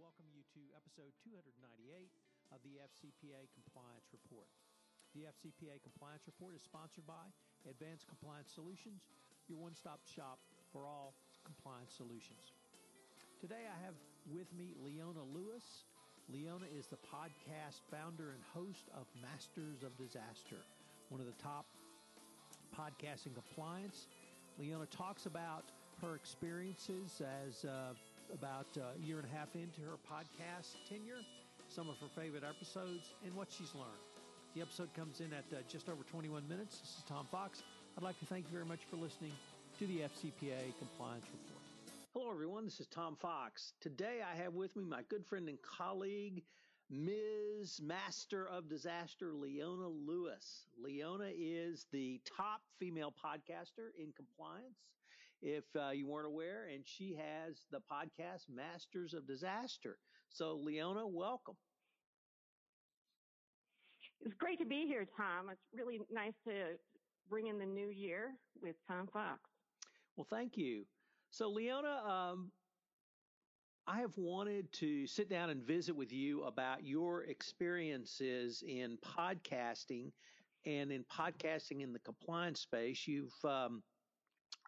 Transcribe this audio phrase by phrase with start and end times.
[0.00, 2.08] welcome you to episode 298
[2.56, 4.48] of the FCPA Compliance Report.
[5.12, 7.28] The FCPA Compliance Report is sponsored by
[7.68, 9.04] Advanced Compliance Solutions,
[9.44, 10.40] your one stop shop
[10.72, 11.12] for all
[11.44, 12.56] compliance solutions.
[13.44, 13.92] Today I have
[14.32, 15.84] with me Leona Lewis.
[16.32, 20.64] Leona is the podcast founder and host of Masters of Disaster,
[21.12, 21.68] one of the top
[22.72, 24.08] podcasts in compliance.
[24.56, 25.68] Leona talks about
[26.00, 27.92] her experiences as uh,
[28.34, 31.22] about a year and a half into her podcast tenure,
[31.68, 34.04] some of her favorite episodes, and what she's learned.
[34.54, 36.78] The episode comes in at uh, just over 21 minutes.
[36.80, 37.62] This is Tom Fox.
[37.96, 39.32] I'd like to thank you very much for listening
[39.78, 41.60] to the FCPA Compliance Report.
[42.12, 42.64] Hello, everyone.
[42.64, 43.72] This is Tom Fox.
[43.80, 46.42] Today I have with me my good friend and colleague,
[46.90, 47.80] Ms.
[47.80, 50.66] Master of Disaster, Leona Lewis.
[50.82, 54.78] Leona is the top female podcaster in compliance,
[55.42, 59.98] if uh, you weren't aware, and she has the podcast Masters of Disaster.
[60.28, 61.56] So, Leona, welcome.
[64.20, 65.48] It's great to be here, Tom.
[65.50, 66.76] It's really nice to
[67.28, 69.40] bring in the new year with Tom Fox.
[70.16, 70.84] Well, thank you.
[71.30, 72.50] So, Leona, um,
[73.86, 80.12] I have wanted to sit down and visit with you about your experiences in podcasting
[80.66, 83.06] and in podcasting in the compliance space.
[83.06, 83.82] You've, um,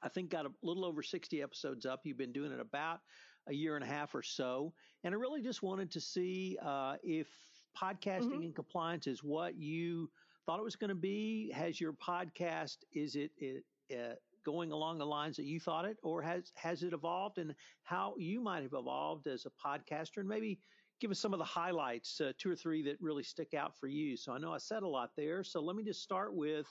[0.02, 2.00] I think, got a little over 60 episodes up.
[2.04, 3.00] You've been doing it about
[3.48, 4.72] a year and a half or so.
[5.04, 7.28] And I really just wanted to see uh, if
[7.80, 8.42] podcasting mm-hmm.
[8.42, 10.10] in compliance is what you
[10.46, 11.50] thought it was going to be.
[11.54, 15.96] Has your podcast, is it, it uh, going along the lines that you thought it,
[16.02, 20.28] or has has it evolved, and how you might have evolved as a podcaster, and
[20.28, 20.58] maybe
[21.00, 23.88] give us some of the highlights, uh, two or three that really stick out for
[23.88, 24.16] you.
[24.16, 26.66] So I know I said a lot there, so let me just start with.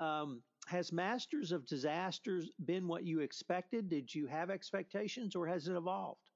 [0.00, 3.88] Um, has Masters of Disasters been what you expected?
[3.88, 6.30] Did you have expectations, or has it evolved?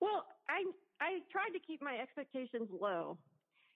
[0.00, 0.64] Well, I
[1.00, 3.18] I tried to keep my expectations low.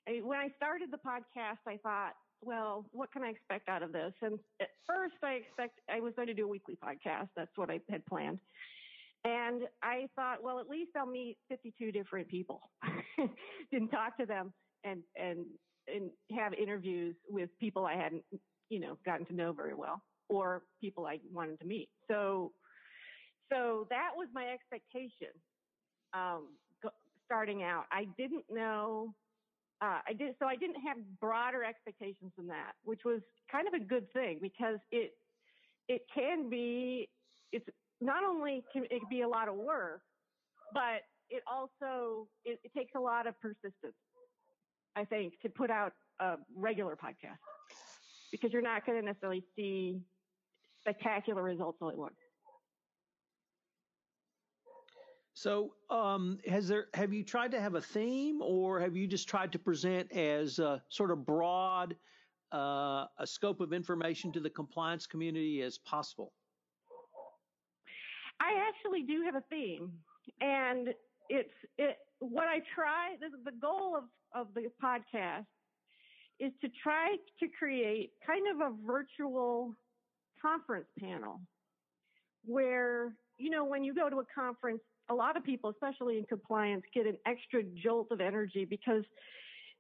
[0.07, 2.13] I mean, when I started the podcast, I thought
[2.43, 4.13] well, what can I expect out of this?
[4.21, 7.29] And at first, I expect I was going to do a weekly podcast.
[7.37, 8.39] That's what I had planned.
[9.25, 12.71] And I thought, well, at least I'll meet 52 different people
[13.73, 14.53] and talk to them
[14.85, 15.47] and, and,
[15.93, 18.25] and have interviews with people I hadn't,
[18.69, 21.89] you know, gotten to know very well or people I wanted to meet.
[22.09, 22.53] So,
[23.53, 25.29] so that was my expectation.
[26.13, 26.49] Um,
[27.27, 29.15] starting out, I didn't know
[29.85, 33.75] uh, I did so I didn't have broader expectations than that, which was kind of
[33.75, 35.13] a good thing because it
[35.89, 37.09] it can be
[37.53, 37.67] it's
[38.01, 40.01] not only can it be a lot of work,
[40.73, 43.95] but it also it, it takes a lot of persistence.
[44.97, 47.39] I think to put out a regular podcast
[48.31, 50.01] because you're not going to necessarily see
[50.81, 52.15] spectacular results all at once.
[55.37, 59.29] So, um, has there have you tried to have a theme, or have you just
[59.29, 61.97] tried to present as a sort of broad
[62.53, 66.33] uh, a scope of information to the compliance community as possible?
[68.41, 69.93] I actually do have a theme,
[70.41, 70.95] and
[71.29, 71.97] it's it.
[72.31, 74.05] What I try, the goal of
[74.35, 75.45] of the podcast
[76.41, 79.75] is to try to create kind of a virtual
[80.41, 81.41] conference panel
[82.45, 84.81] where you know when you go to a conference
[85.11, 89.05] a lot of people, especially in compliance, get an extra jolt of energy because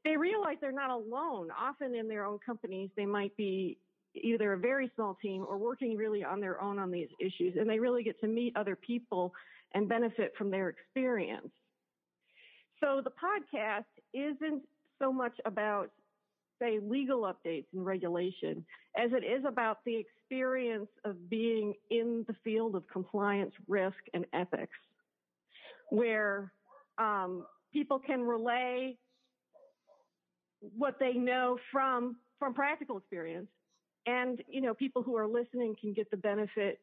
[0.04, 1.48] they realize they're not alone.
[1.58, 3.78] Often in their own companies, they might be
[4.14, 7.68] either a very small team or working really on their own on these issues, and
[7.68, 9.32] they really get to meet other people
[9.72, 11.50] and benefit from their experience.
[12.84, 14.62] So the podcast isn't
[15.00, 15.90] so much about
[16.60, 18.64] say legal updates and regulation
[18.96, 24.26] as it is about the experience of being in the field of compliance risk and
[24.34, 24.76] ethics
[25.90, 26.52] where
[26.98, 28.96] um, people can relay
[30.76, 33.48] what they know from from practical experience,
[34.06, 36.80] and you know people who are listening can get the benefit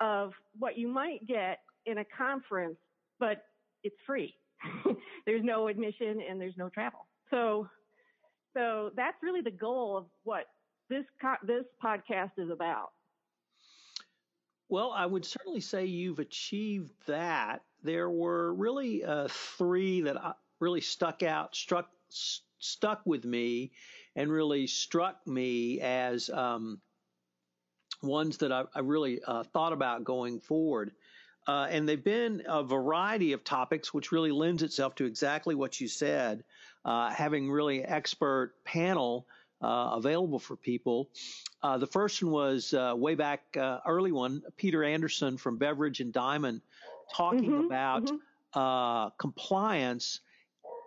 [0.00, 2.76] of what you might get in a conference,
[3.20, 3.44] but
[3.84, 4.34] it's free.
[5.26, 7.06] there's no admission and there's no travel.
[7.30, 7.68] So,
[8.54, 10.44] so that's really the goal of what
[10.88, 11.04] this
[11.46, 12.90] this podcast is about.
[14.68, 17.62] Well, I would certainly say you've achieved that.
[17.82, 23.72] There were really uh, three that uh, really stuck out, struck st- stuck with me,
[24.16, 26.80] and really struck me as um,
[28.02, 30.92] ones that I, I really uh, thought about going forward.
[31.46, 35.80] Uh, and they've been a variety of topics, which really lends itself to exactly what
[35.80, 36.42] you said,
[36.84, 39.26] uh, having really expert panel
[39.62, 41.08] uh, available for people.
[41.62, 44.42] Uh, the first one was uh, way back uh, early one.
[44.56, 46.60] Peter Anderson from Beveridge and Diamond
[47.14, 48.16] talking mm-hmm, about mm-hmm.
[48.54, 50.20] Uh, compliance.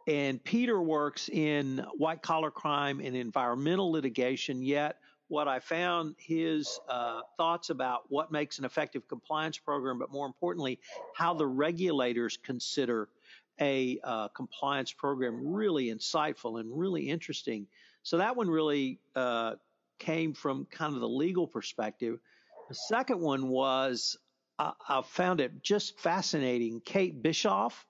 [0.08, 4.64] And Peter works in white collar crime and environmental litigation.
[4.64, 4.98] Yet,
[5.30, 10.26] what I found his uh, thoughts about what makes an effective compliance program, but more
[10.26, 10.80] importantly,
[11.16, 13.08] how the regulators consider
[13.62, 17.68] a uh, compliance program really insightful and really interesting.
[18.04, 19.56] So that one really uh,
[20.00, 22.20] came from kind of the legal perspective.
[22.70, 24.18] The second one was
[24.58, 26.82] I, I found it just fascinating.
[26.84, 27.86] Kate Bischoff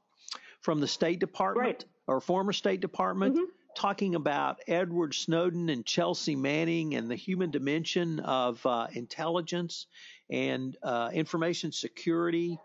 [0.62, 1.86] from the State Department right.
[2.08, 3.36] or former State Department.
[3.36, 3.46] Mm-hmm.
[3.80, 9.88] Talking about Edward Snowden and Chelsea Manning and the human dimension of uh, intelligence
[10.30, 12.60] and uh, information security.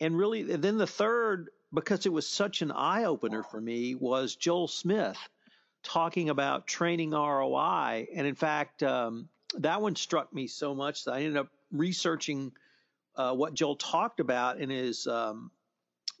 [0.00, 4.36] And really, then the third because it was such an eye opener for me was
[4.36, 5.16] Joel Smith
[5.82, 8.08] talking about training ROI.
[8.14, 12.52] And in fact, um, that one struck me so much that I ended up researching
[13.16, 15.50] uh, what Joel talked about in his um,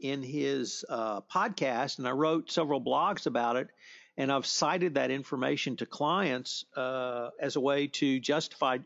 [0.00, 3.68] in his uh, podcast, and I wrote several blogs about it.
[4.16, 8.78] And I've cited that information to clients uh, as a way to justify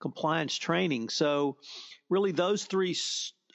[0.00, 1.10] compliance training.
[1.10, 1.56] So,
[2.08, 2.96] really, those three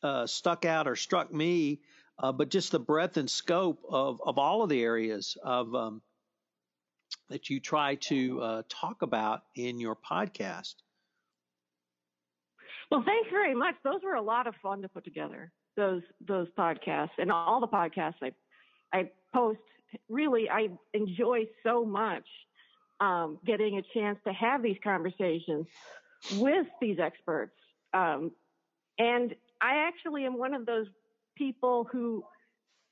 [0.03, 1.79] uh, stuck out or struck me
[2.19, 6.01] uh, but just the breadth and scope of, of all of the areas of um,
[7.29, 10.75] that you try to uh, talk about in your podcast.
[12.91, 13.75] Well, thanks very much.
[13.83, 15.51] Those were a lot of fun to put together.
[15.75, 18.31] Those those podcasts and all the podcasts I
[18.93, 19.59] I post.
[20.09, 22.25] Really, I enjoy so much
[22.99, 25.67] um, getting a chance to have these conversations
[26.37, 27.55] with these experts.
[27.93, 28.31] Um,
[28.97, 30.87] and I actually am one of those
[31.37, 32.23] people who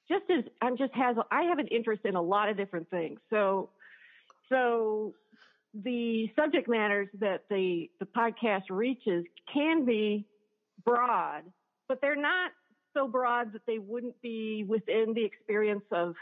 [0.09, 3.19] just as I'm just has I have an interest in a lot of different things.
[3.29, 3.69] So
[4.49, 5.13] so
[5.73, 10.25] the subject matters that the the podcast reaches can be
[10.83, 11.43] broad,
[11.87, 12.51] but they're not
[12.93, 16.15] so broad that they wouldn't be within the experience of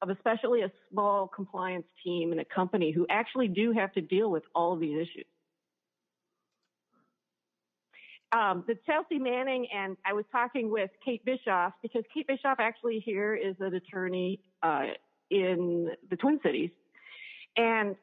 [0.00, 4.30] of especially a small compliance team in a company who actually do have to deal
[4.30, 5.26] with all of these issues
[8.32, 13.02] um, the Chelsea Manning and I was talking with Kate Bischoff because Kate Bischoff actually
[13.04, 14.86] here is an attorney uh,
[15.30, 16.70] in the Twin Cities,
[17.56, 17.96] and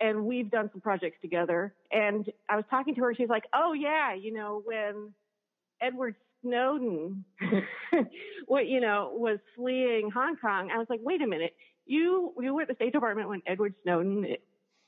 [0.00, 1.74] and we've done some projects together.
[1.90, 3.14] And I was talking to her.
[3.14, 5.12] She's like, "Oh yeah, you know when
[5.80, 6.14] Edward
[6.46, 7.24] Snowden,
[8.46, 11.54] what you know was fleeing Hong Kong." I was like, "Wait a minute."
[11.86, 14.36] You you were at the State Department when Edward Snowden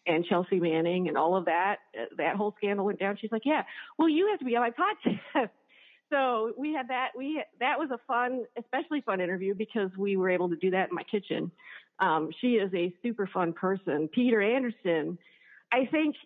[0.08, 1.76] and Chelsea Manning and all of that,
[2.16, 3.16] that whole scandal went down.
[3.20, 3.62] She's like, yeah,
[3.98, 5.50] well, you have to be on my podcast.
[6.10, 7.10] so we had that.
[7.16, 10.88] We that was a fun, especially fun interview because we were able to do that
[10.88, 11.52] in my kitchen.
[12.00, 14.08] Um, she is a super fun person.
[14.08, 15.18] Peter Anderson,
[15.72, 16.16] I think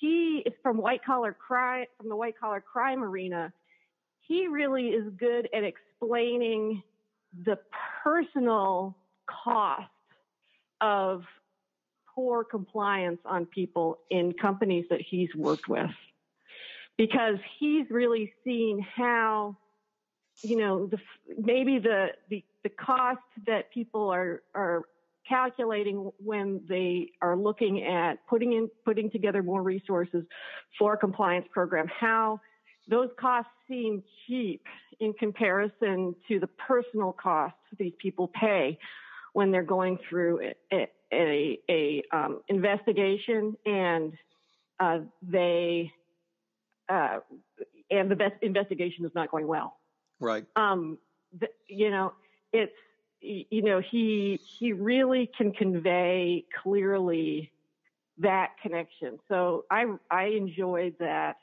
[0.00, 3.52] he is from white collar crime from the white collar crime arena.
[4.26, 6.82] He really is good at explaining
[7.44, 7.58] the
[8.02, 8.96] personal
[9.26, 9.90] cost
[10.80, 11.22] of
[12.14, 15.90] poor compliance on people in companies that he's worked with.
[16.96, 19.56] Because he's really seen how
[20.42, 20.98] you know the
[21.38, 24.82] maybe the the, the cost that people are are
[25.28, 30.24] calculating when they are looking at putting in putting together more resources
[30.78, 32.40] for a compliance program how
[32.88, 34.62] those costs seem cheap
[35.00, 38.78] in comparison to the personal costs these people pay
[39.32, 40.38] when they're going through
[40.70, 44.12] it, a, a um, investigation and
[44.80, 45.92] uh, they
[46.88, 47.18] uh,
[47.90, 49.76] and the best investigation is not going well.
[50.20, 50.44] Right.
[50.56, 50.98] Um,
[51.38, 52.12] the, you know,
[52.52, 52.72] it's
[53.20, 57.50] you know he he really can convey clearly
[58.18, 59.18] that connection.
[59.28, 61.36] So I I enjoyed that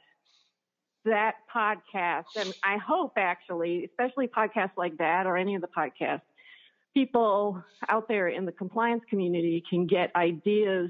[1.06, 6.22] that podcast, and I hope actually, especially podcasts like that or any of the podcasts,
[6.94, 10.90] people out there in the compliance community can get ideas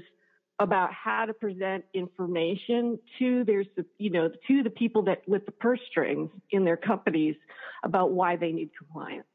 [0.60, 3.64] about how to present information to their,
[3.98, 7.34] you know, to the people that with the purse strings in their companies
[7.82, 9.26] about why they need compliance.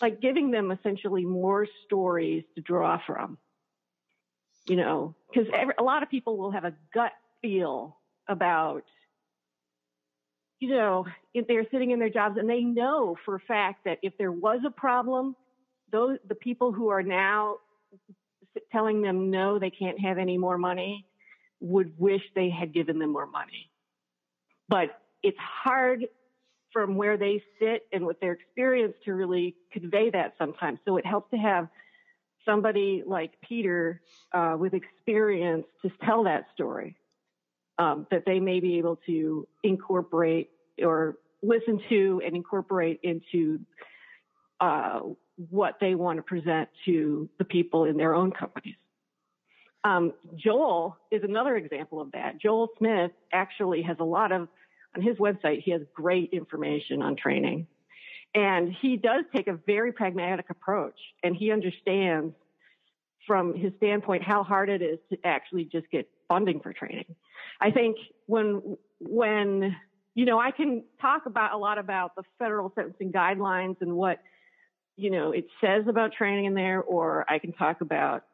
[0.00, 3.38] Like giving them essentially more stories to draw from,
[4.66, 5.48] you know, because
[5.78, 7.12] a lot of people will have a gut
[7.42, 7.98] feel
[8.28, 8.84] about,
[10.64, 11.04] you know,
[11.34, 14.32] if they're sitting in their jobs and they know for a fact that if there
[14.32, 15.36] was a problem,
[15.92, 17.56] those the people who are now
[18.72, 21.06] telling them no, they can't have any more money,
[21.60, 23.70] would wish they had given them more money.
[24.68, 26.06] But it's hard
[26.72, 30.78] from where they sit and with their experience to really convey that sometimes.
[30.86, 31.68] So it helps to have
[32.46, 34.00] somebody like Peter
[34.32, 36.96] uh, with experience to tell that story
[37.78, 40.50] um, that they may be able to incorporate
[40.82, 43.60] or listen to and incorporate into
[44.60, 45.00] uh,
[45.50, 48.76] what they want to present to the people in their own companies.
[49.84, 52.40] Um, Joel is another example of that.
[52.40, 54.48] Joel Smith actually has a lot of,
[54.96, 57.66] on his website, he has great information on training.
[58.34, 62.34] And he does take a very pragmatic approach and he understands
[63.26, 67.14] from his standpoint how hard it is to actually just get funding for training.
[67.60, 69.76] I think when, when,
[70.14, 74.18] you know, I can talk about a lot about the federal sentencing guidelines and what,
[74.96, 78.24] you know, it says about training in there, or I can talk about,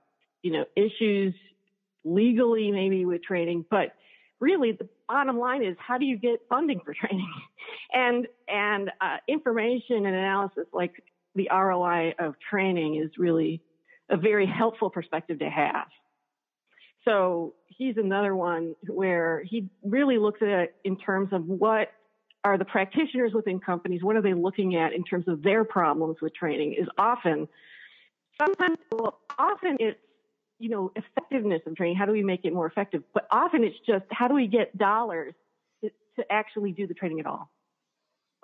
[0.43, 1.35] you know, issues
[2.05, 3.95] legally maybe with training, but
[4.41, 7.33] really the bottom line is how do you get funding for training
[7.93, 11.03] and and uh, information and analysis like
[11.35, 13.63] the ROI of training is really
[14.11, 15.87] a very helpful perspective to have.
[17.05, 21.89] So he's another one where he really looks at it in terms of what
[22.45, 26.17] are the practitioners within companies, what are they looking at in terms of their problems
[26.23, 27.49] with training is often,
[28.41, 29.99] sometimes, well, often it's,
[30.59, 31.97] you know, effectiveness of training.
[31.97, 33.03] How do we make it more effective?
[33.15, 35.35] But often it's just how do we get dollars
[35.83, 37.51] to, to actually do the training at all?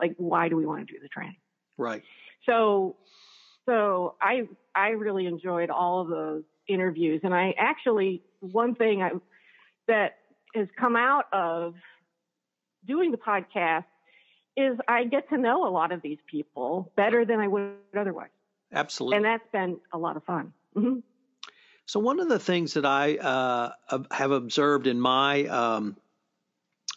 [0.01, 1.37] Like, why do we want to do the training?
[1.79, 2.03] Right.
[2.45, 2.97] So,
[3.67, 4.43] so I,
[4.75, 7.21] I really enjoyed all of those interviews.
[7.23, 9.11] And I actually, one thing I,
[9.89, 10.17] that
[10.55, 11.75] has come out of
[12.87, 13.85] doing the podcast
[14.57, 18.31] is I get to know a lot of these people better than I would otherwise.
[18.73, 19.17] Absolutely.
[19.17, 20.53] And that's been a lot of fun.
[20.75, 21.01] Mm-hmm.
[21.87, 25.97] So, one of the things that I uh, have observed in my um,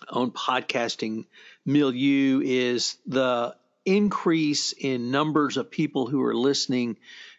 [0.10, 1.26] own podcasting
[1.66, 3.56] milieu is the
[3.86, 6.98] increase in numbers of people who are listening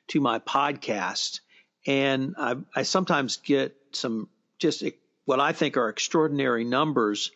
[0.09, 1.41] to my podcast.
[1.87, 4.29] And I, I sometimes get some
[4.59, 4.85] just
[5.25, 7.31] what I think are extraordinary numbers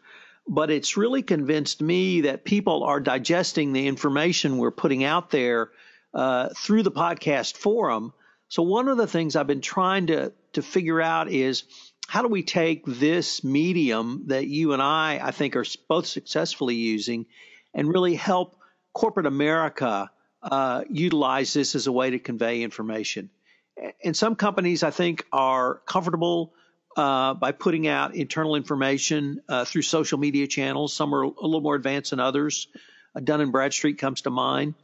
[0.47, 5.71] but it's really convinced me that people are digesting the information we're putting out there
[6.13, 8.13] uh, through the podcast forum.
[8.49, 11.65] So one of the things I've been trying to to figure out is
[12.07, 16.77] how do we take this medium that you and I I think are both successfully
[16.77, 17.27] using
[17.73, 18.57] and really help
[18.93, 20.11] corporate America
[20.43, 23.31] uh, utilize this as a way to convey information.
[24.03, 26.53] And some companies I think are comfortable
[26.97, 30.93] uh, by putting out internal information uh, through social media channels.
[30.93, 32.69] Some are a little more advanced than others.
[33.15, 34.75] Uh, Dun and Bradstreet comes to mind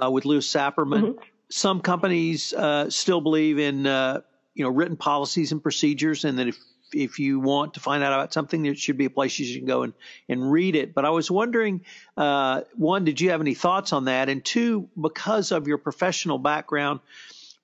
[0.00, 1.02] uh, with Louis Sapirman.
[1.02, 1.22] Mm-hmm.
[1.50, 4.20] Some companies uh, still believe in uh,
[4.54, 6.58] you know written policies and procedures, and that if
[6.92, 9.66] if you want to find out about something, there should be a place you can
[9.66, 9.92] go and,
[10.28, 10.94] and read it.
[10.94, 11.82] But I was wondering,
[12.14, 14.30] one, did you have any thoughts on that?
[14.30, 17.00] And two, because of your professional background,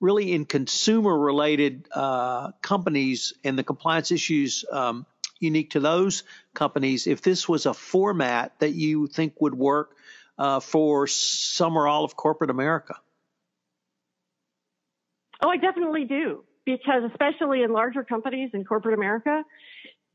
[0.05, 5.05] really in consumer related uh, companies and the compliance issues um,
[5.39, 9.95] unique to those companies, if this was a format that you think would work
[10.37, 12.95] uh, for some or all of corporate America?
[15.41, 16.43] Oh, I definitely do.
[16.65, 19.43] Because especially in larger companies in corporate America,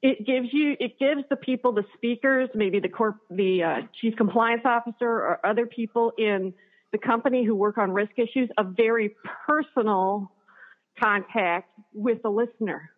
[0.03, 4.17] it gives you, it gives the people, the speakers, maybe the corp, the uh, chief
[4.17, 6.55] compliance officer or other people in
[6.93, 9.15] the company who work on risk issues a very
[9.47, 10.33] personal
[10.99, 12.91] contact with the listener.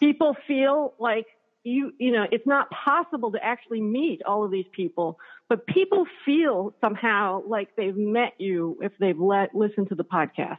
[0.00, 1.26] People feel like
[1.64, 6.06] you, you know, it's not possible to actually meet all of these people, but people
[6.24, 10.58] feel somehow like they've met you if they've let, listened to the podcast.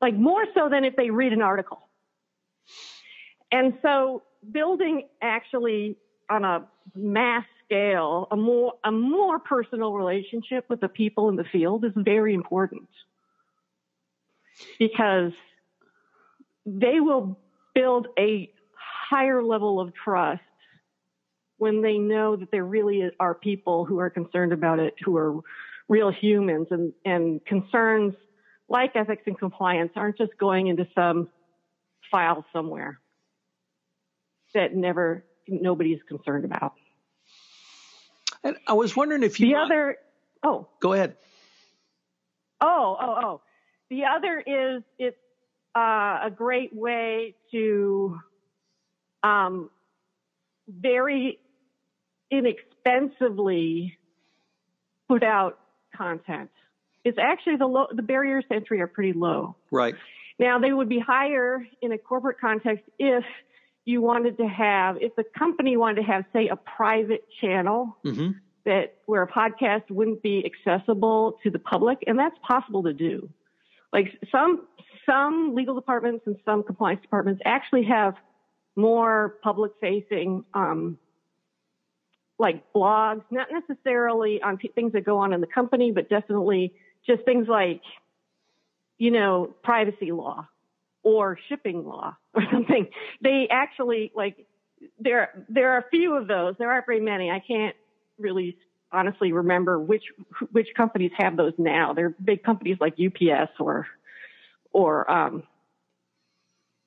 [0.00, 1.88] Like more so than if they read an article.
[3.50, 4.22] And so
[4.52, 5.96] building actually
[6.30, 11.44] on a mass scale, a more, a more personal relationship with the people in the
[11.44, 12.88] field is very important
[14.78, 15.32] because
[16.64, 17.38] they will
[17.74, 18.50] build a
[19.10, 20.40] higher level of trust
[21.58, 25.40] when they know that there really are people who are concerned about it, who are
[25.88, 28.14] real humans and, and concerns
[28.68, 31.28] like ethics and compliance aren't just going into some
[32.10, 33.00] file somewhere
[34.54, 36.74] that never nobody's concerned about.
[38.46, 39.96] And I was wondering if you the other
[40.44, 41.16] oh go ahead.
[42.60, 43.40] Oh oh oh,
[43.90, 45.16] the other is it's
[45.74, 48.20] uh, a great way to
[49.24, 49.68] um,
[50.68, 51.40] very
[52.30, 53.98] inexpensively
[55.08, 55.58] put out
[55.96, 56.50] content.
[57.04, 59.56] It's actually the low, the barriers to entry are pretty low.
[59.72, 59.96] Right.
[60.38, 63.24] Now they would be higher in a corporate context if
[63.86, 68.32] you wanted to have, if the company wanted to have, say, a private channel mm-hmm.
[68.64, 73.30] that where a podcast wouldn't be accessible to the public, and that's possible to do.
[73.92, 74.66] Like some
[75.06, 78.14] some legal departments and some compliance departments actually have
[78.74, 80.98] more public facing um,
[82.40, 86.74] like blogs, not necessarily on p- things that go on in the company, but definitely
[87.06, 87.82] just things like,
[88.98, 90.48] you know, privacy law
[91.06, 92.88] or shipping law or something.
[93.22, 94.44] They actually like
[94.98, 96.56] there there are a few of those.
[96.58, 97.30] There aren't very many.
[97.30, 97.76] I can't
[98.18, 98.58] really
[98.90, 100.02] honestly remember which
[100.50, 101.92] which companies have those now.
[101.94, 103.86] They're big companies like UPS or
[104.72, 105.44] or um,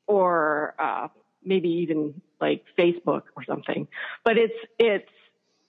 [0.05, 1.07] or uh,
[1.41, 3.87] maybe even like Facebook or something.
[4.25, 5.09] But it's it's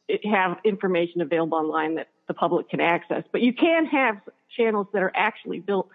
[0.08, 3.22] it have information available online that the public can access.
[3.30, 4.16] But you can have
[4.56, 5.88] channels that are actually built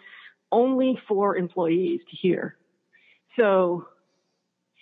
[0.52, 2.58] only for employees to hear.
[3.38, 3.88] So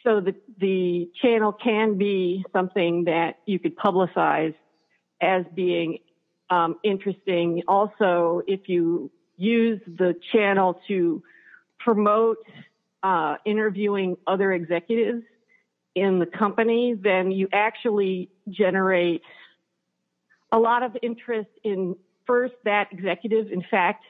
[0.03, 4.53] so the the channel can be something that you could publicize
[5.21, 5.99] as being
[6.49, 7.63] um, interesting.
[7.67, 11.23] Also, if you use the channel to
[11.79, 12.37] promote
[13.01, 15.23] uh, interviewing other executives
[15.95, 19.21] in the company, then you actually generate
[20.51, 24.03] a lot of interest in first that executive, in fact,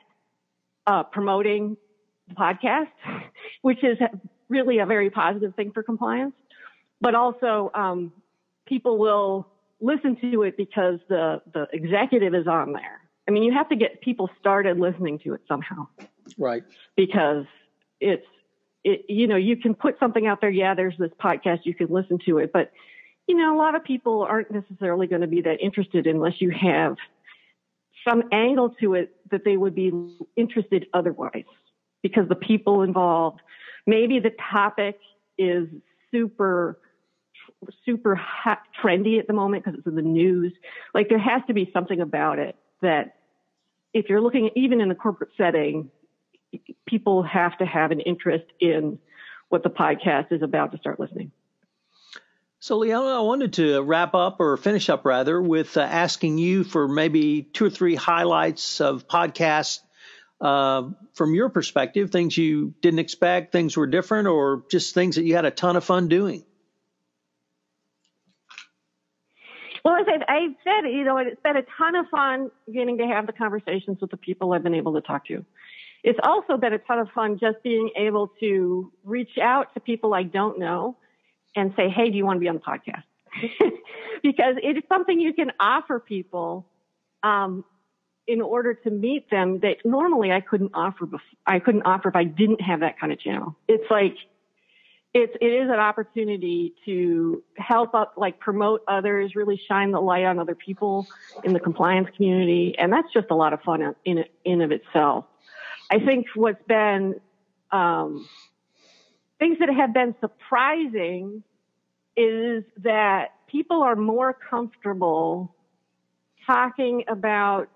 [0.87, 1.77] uh, promoting
[2.27, 2.87] the podcast,
[3.61, 3.97] which is
[4.49, 6.33] really a very positive thing for compliance.
[7.01, 8.13] But also, um,
[8.65, 9.47] people will
[9.81, 13.01] listen to it because the, the executive is on there.
[13.27, 15.87] I mean, you have to get people started listening to it somehow.
[16.37, 16.63] Right.
[16.95, 17.45] Because
[17.99, 18.25] it's,
[18.83, 20.49] it, you know, you can put something out there.
[20.49, 21.59] Yeah, there's this podcast.
[21.63, 22.51] You can listen to it.
[22.51, 22.71] But,
[23.27, 26.51] you know, a lot of people aren't necessarily going to be that interested unless you
[26.51, 26.97] have
[28.07, 29.91] some angle to it that they would be
[30.35, 31.45] interested otherwise
[32.01, 33.39] because the people involved,
[33.87, 34.99] maybe the topic
[35.37, 35.67] is
[36.11, 36.79] super
[37.85, 40.53] super hot, trendy at the moment because it's in the news.
[40.93, 43.15] Like there has to be something about it that
[43.93, 45.89] if you're looking even in a corporate setting,
[46.85, 48.99] people have to have an interest in
[49.49, 51.31] what the podcast is about to start listening.
[52.63, 56.63] So, Leona, I wanted to wrap up or finish up rather with uh, asking you
[56.63, 59.79] for maybe two or three highlights of podcasts
[60.39, 65.25] uh, from your perspective, things you didn't expect, things were different, or just things that
[65.25, 66.45] you had a ton of fun doing.
[69.83, 73.07] Well, as I, I said, you know, it's been a ton of fun getting to
[73.07, 75.43] have the conversations with the people I've been able to talk to.
[76.01, 80.13] It's also been a ton of fun just being able to reach out to people
[80.13, 80.95] I don't know
[81.55, 83.03] and say, Hey, do you want to be on the podcast?
[84.23, 86.67] because it is something you can offer people,
[87.23, 87.65] um,
[88.27, 91.05] in order to meet them that normally I couldn't offer.
[91.05, 93.57] Before, I couldn't offer if I didn't have that kind of channel.
[93.67, 94.15] It's like,
[95.13, 100.25] it's it is an opportunity to help up like promote others really shine the light
[100.25, 101.05] on other people
[101.43, 105.25] in the compliance community and that's just a lot of fun in in of itself
[105.91, 107.13] i think what's been
[107.71, 108.27] um,
[109.43, 111.43] things that have been surprising
[112.15, 115.53] is that people are more comfortable
[116.47, 117.67] talking about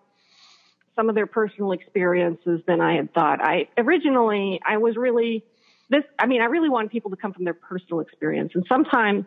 [0.95, 5.43] some of their personal experiences than i had thought i originally i was really
[5.89, 8.51] this, I mean, I really want people to come from their personal experience.
[8.55, 9.25] And sometimes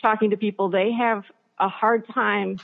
[0.00, 1.24] talking to people, they have
[1.58, 2.58] a hard time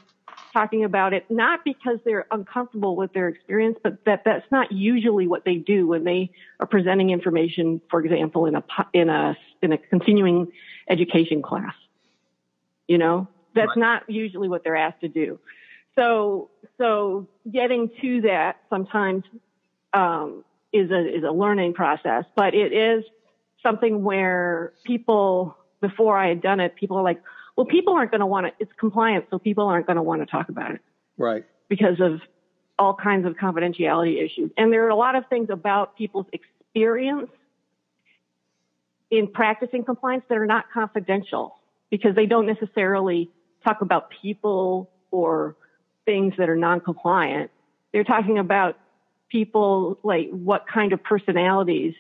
[0.52, 5.26] talking about it, not because they're uncomfortable with their experience, but that that's not usually
[5.26, 9.72] what they do when they are presenting information, for example, in a, in a, in
[9.72, 10.48] a continuing
[10.88, 11.74] education class.
[12.88, 13.78] You know, that's right.
[13.78, 15.38] not usually what they're asked to do.
[15.96, 19.24] So, so getting to that sometimes,
[19.92, 23.04] um, is a is a learning process, but it is
[23.62, 27.22] something where people before I had done it, people are like,
[27.56, 28.52] well, people aren't going to want to.
[28.58, 30.80] It's compliance, so people aren't going to want to talk about it,
[31.16, 31.44] right?
[31.68, 32.20] Because of
[32.78, 37.30] all kinds of confidentiality issues, and there are a lot of things about people's experience
[39.10, 41.56] in practicing compliance that are not confidential
[41.90, 43.28] because they don't necessarily
[43.64, 45.56] talk about people or
[46.04, 47.50] things that are non-compliant.
[47.92, 48.78] They're talking about
[49.28, 51.94] people, like what kind of personalities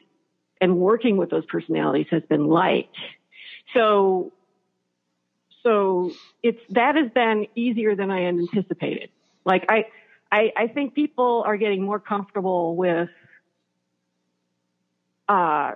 [0.60, 2.88] and working with those personalities has been like.
[3.74, 4.32] So,
[5.62, 9.10] so it's, that has been easier than I had anticipated.
[9.44, 9.86] Like I,
[10.30, 13.08] I, I think people are getting more comfortable with,
[15.28, 15.72] uh,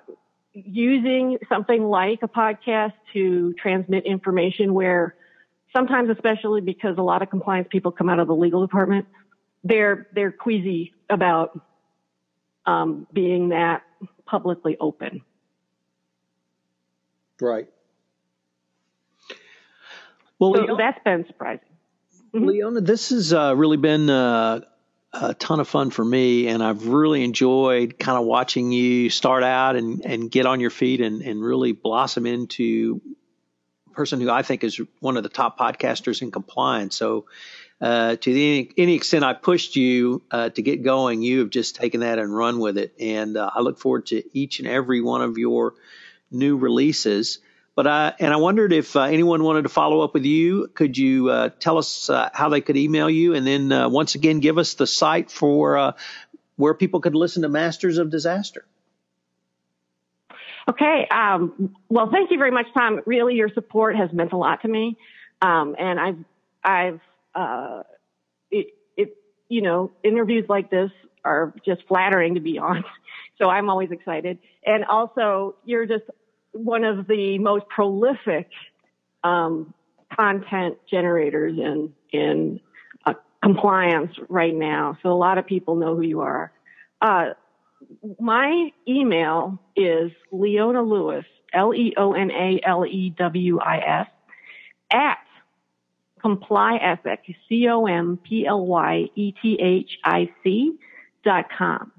[0.55, 5.17] using something like a podcast to transmit information where
[5.75, 9.07] sometimes, especially because a lot of compliance people come out of the legal department,
[9.65, 11.59] they're they're queasy about
[12.67, 13.83] um, being that
[14.27, 15.23] publicly open.
[17.41, 17.69] Right.
[20.51, 21.69] Well, so Leona, that's been surprising.
[22.35, 22.47] Mm-hmm.
[22.47, 24.61] Leona, this has uh, really been uh,
[25.13, 29.43] a ton of fun for me, and I've really enjoyed kind of watching you start
[29.43, 33.01] out and, and get on your feet and, and really blossom into
[33.91, 36.97] a person who I think is one of the top podcasters in compliance.
[36.97, 37.27] So,
[37.81, 41.77] uh, to the, any extent I pushed you uh, to get going, you have just
[41.77, 42.95] taken that and run with it.
[42.99, 45.75] And uh, I look forward to each and every one of your
[46.31, 47.41] new releases.
[47.77, 50.69] But I and I wondered if uh, anyone wanted to follow up with you.
[50.75, 54.41] Could you uh, tell us uh, how they could email you, and then once again
[54.41, 55.95] give us the site for
[56.57, 58.65] where people could listen to Masters of Disaster.
[60.69, 61.07] Okay.
[61.11, 63.01] Um, well, thank you very much, Tom.
[63.07, 64.97] Really, your support has meant a lot to me,
[65.43, 66.25] um, and I've
[66.63, 67.01] I've
[67.35, 67.83] uh,
[68.51, 69.17] it, it
[69.49, 70.91] you know interviews like this
[71.25, 72.85] are just flattering to be on.
[73.37, 74.39] So I'm always excited.
[74.65, 76.05] And also, you're just
[76.55, 78.49] one of the most prolific
[79.23, 79.75] um,
[80.15, 82.61] content generators in in
[83.05, 84.97] uh, compliance right now.
[85.03, 86.53] So a lot of people know who you are.
[87.03, 87.31] Uh,
[88.19, 94.07] my email is Leona Lewis, L E O N A L E W I S,
[94.93, 95.19] at
[96.21, 100.79] comply ethic, C O M P L Y E T H I C
[101.25, 101.93] dot com.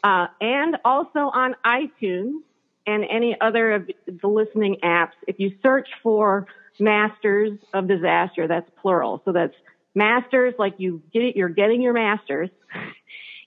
[0.04, 2.40] uh, and also on iTunes
[2.86, 5.12] and any other of the listening apps.
[5.26, 6.46] If you search for
[6.78, 9.22] Masters of Disaster, that's plural.
[9.24, 9.54] So that's
[9.94, 12.50] masters, like you get it, you're getting your masters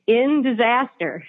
[0.07, 1.23] in disaster.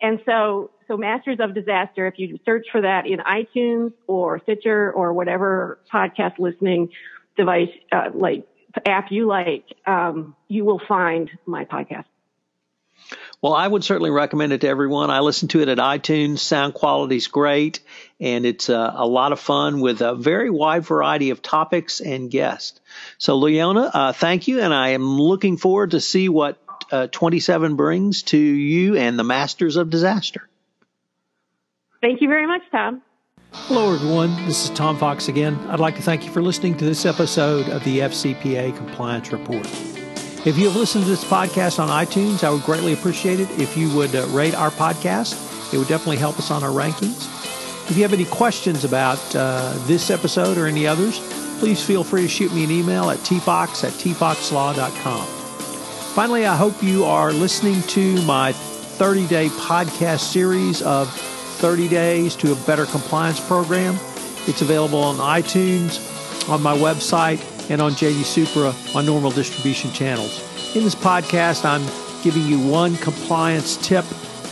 [0.00, 4.92] And so so Masters of Disaster, if you search for that in iTunes or Stitcher
[4.92, 6.90] or whatever podcast listening
[7.36, 8.46] device, uh, like
[8.86, 12.04] app you like, um, you will find my podcast.
[13.42, 15.10] Well, I would certainly recommend it to everyone.
[15.10, 16.38] I listen to it at iTunes.
[16.38, 17.80] Sound quality is great,
[18.18, 22.30] and it's uh, a lot of fun with a very wide variety of topics and
[22.30, 22.80] guests.
[23.18, 26.58] So, Leona, uh, thank you, and I am looking forward to see what
[26.90, 30.48] uh, 27 brings to you and the Masters of Disaster.
[32.06, 33.02] Thank you very much, Tom.
[33.50, 34.30] Hello, everyone.
[34.46, 35.56] This is Tom Fox again.
[35.68, 39.66] I'd like to thank you for listening to this episode of the FCPA Compliance Report.
[40.46, 43.76] If you have listened to this podcast on iTunes, I would greatly appreciate it if
[43.76, 45.74] you would uh, rate our podcast.
[45.74, 47.26] It would definitely help us on our rankings.
[47.90, 51.18] If you have any questions about uh, this episode or any others,
[51.58, 55.26] please feel free to shoot me an email at tfox at tfoxlaw.com.
[56.14, 61.08] Finally, I hope you are listening to my 30 day podcast series of
[61.56, 63.94] 30 Days to a Better Compliance Program.
[64.46, 65.98] It's available on iTunes,
[66.50, 67.40] on my website,
[67.70, 70.38] and on JD Supra on normal distribution channels.
[70.76, 71.82] In this podcast, I'm
[72.22, 74.04] giving you one compliance tip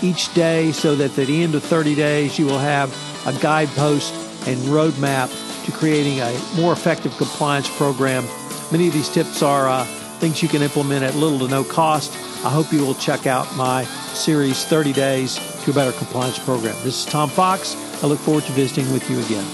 [0.02, 2.90] each day so that at the end of 30 days, you will have
[3.26, 4.14] a guidepost
[4.48, 5.28] and roadmap
[5.66, 8.24] to creating a more effective compliance program.
[8.72, 9.84] Many of these tips are uh,
[10.20, 12.12] things you can implement at little to no cost.
[12.44, 16.74] I hope you will check out my series 30 Days to a Better Compliance Program.
[16.84, 17.76] This is Tom Fox.
[18.02, 19.44] I look forward to visiting with you again.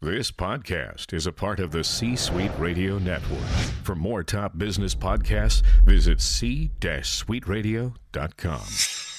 [0.00, 3.40] This podcast is a part of the C Suite Radio Network.
[3.84, 9.13] For more top business podcasts, visit c-suiteradio.com.